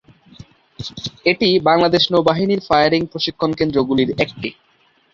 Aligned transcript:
এটি 1.25 1.49
বাংলাদেশ 1.61 2.03
নৌবাহিনীর 2.11 2.61
ফায়ারিং 2.67 3.01
প্রশিক্ষণ 3.11 3.51
কেন্দ্রগুলির 3.59 4.09
একটি। 4.23 4.49